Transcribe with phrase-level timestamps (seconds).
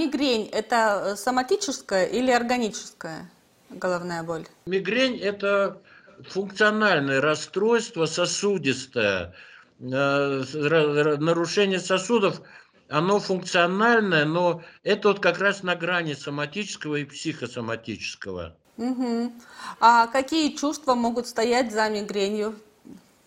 [0.00, 3.30] мигрень– это соматическая или органическая
[3.68, 4.46] головная боль?
[4.66, 5.80] Мигрень– это
[6.28, 9.34] функциональное расстройство сосудистое.
[9.80, 10.44] Э,
[11.18, 12.40] нарушение сосудов,
[12.88, 18.56] оно функциональное, но это вот как раз на грани соматического и психосоматического.
[18.76, 19.32] Угу.
[19.80, 22.58] А какие чувства могут стоять за мигренью?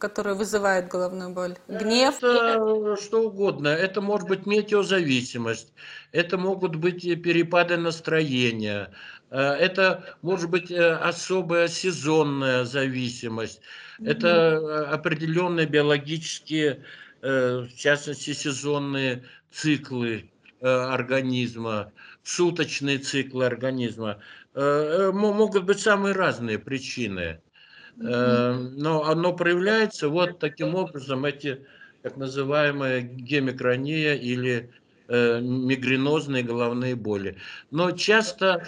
[0.00, 1.56] Которые вызывают головную боль?
[1.68, 2.16] Гнев?
[2.16, 3.68] Это что угодно.
[3.68, 5.72] Это может быть метеозависимость,
[6.12, 8.90] это могут быть перепады настроения,
[9.30, 13.60] э, это может быть э, особая сезонная зависимость,
[14.04, 16.82] это э, определенные биологические,
[17.22, 20.30] в частности, сезонные циклы
[20.62, 24.16] организма, суточные циклы организма.
[24.54, 27.42] Могут быть самые разные причины.
[28.02, 31.66] Эм, но оно проявляется вот таким образом, эти
[32.02, 34.72] так называемые гемикрония или
[35.08, 37.36] э, мигренозные головные боли.
[37.70, 38.66] Но часто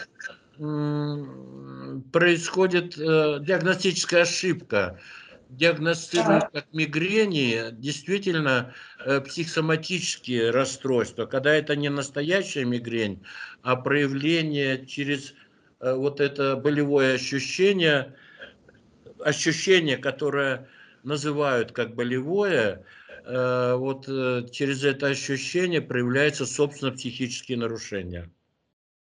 [2.12, 5.00] происходит э, диагностическая ошибка.
[5.48, 13.24] Диагностируют как мигрени действительно э, психосоматические расстройства, когда это не настоящая мигрень,
[13.62, 15.32] а проявление через
[15.80, 18.14] вот это болевое ощущение–
[19.24, 20.68] ощущение, которое
[21.02, 22.84] называют как болевое,
[23.24, 28.30] э, вот э, через это ощущение проявляются, собственно, психические нарушения.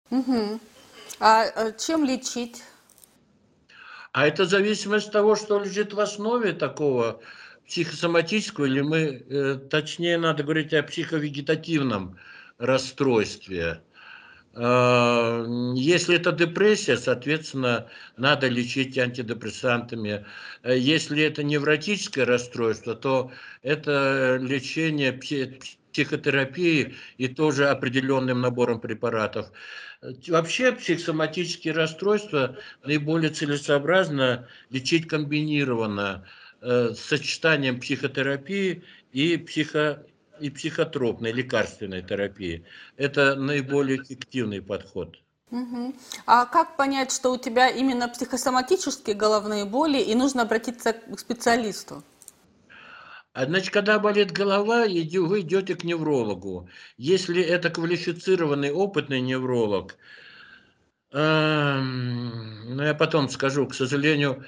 [0.09, 0.59] Угу.
[1.19, 2.63] А чем лечить?
[4.11, 7.21] А это зависимость от того, что лежит в основе такого
[7.67, 12.17] психосоматического, или мы, э, точнее, надо говорить о психовегетативном
[12.57, 13.81] расстройстве.
[14.59, 20.25] А, если это депрессия, соответственно, надо лечить антидепрессантами.
[20.63, 29.51] Э, если это невротическое расстройство, то это лечение психотерапии и тоже определенным набором препаратов.
[30.27, 36.25] Вообще психосоматические расстройства наиболее целесообразно лечить комбинированно
[36.61, 40.03] э, с сочетанием психотерапии и психо
[40.39, 42.65] и психотропной лекарственной терапии.
[42.97, 45.17] Это наиболее эффективный подход.
[45.51, 45.95] Угу.
[46.25, 52.03] А как понять, что у тебя именно психосоматические головные боли и нужно обратиться к специалисту?
[53.33, 56.69] А значит, когда болит голова, вы идете к неврологу.
[56.97, 59.95] Если это квалифицированный, опытный невролог,
[61.11, 64.43] э, ну я потом скажу, к сожалению,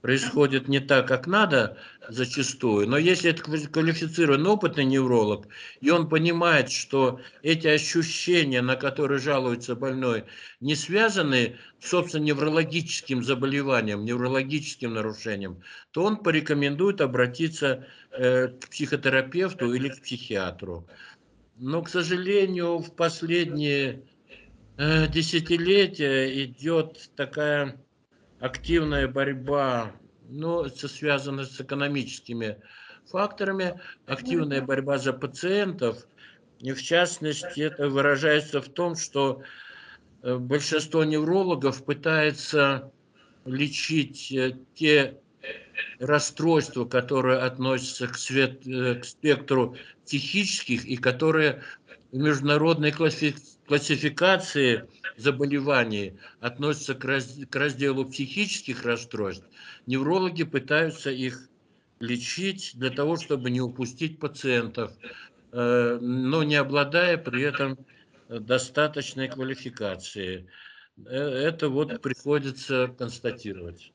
[0.00, 1.76] происходит не так, как надо
[2.08, 5.48] зачастую, но если это квалифицированный опытный невролог,
[5.80, 10.24] и он понимает, что эти ощущения, на которые жалуется больной,
[10.60, 19.88] не связаны, собственно, неврологическим заболеванием, неврологическим нарушением, то он порекомендует обратиться э, к психотерапевту или
[19.88, 20.86] к психиатру.
[21.56, 24.04] Но, к сожалению, в последние
[24.76, 27.76] э, десятилетия идет такая
[28.40, 29.92] активная борьба,
[30.28, 32.58] ну, это связано с экономическими
[33.06, 36.06] факторами, активная борьба за пациентов,
[36.60, 39.42] и в частности это выражается в том, что
[40.22, 42.92] э, большинство неврологов пытается
[43.44, 45.18] лечить э, те
[46.00, 51.62] расстройства, которые относятся к, свет, э, к спектру психических и которые
[52.10, 53.57] в международной классификации
[55.16, 59.44] заболеваний относятся к, раз, к разделу психических расстройств,
[59.86, 61.48] неврологи пытаются их
[62.00, 64.92] лечить для того, чтобы не упустить пациентов,
[65.52, 67.78] э, но не обладая при этом
[68.28, 70.46] достаточной квалификацией.
[71.06, 73.92] Э, это вот приходится констатировать.